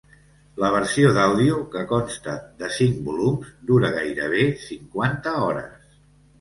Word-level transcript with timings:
La 0.61 0.69
versió 0.75 1.11
d'àudio, 1.17 1.59
que 1.75 1.83
consta 1.91 2.33
de 2.63 2.71
cinc 2.79 2.97
volums, 3.11 3.53
dura 3.71 3.95
gairebé 4.01 4.49
cinquanta 4.67 5.39
hores. 5.47 5.97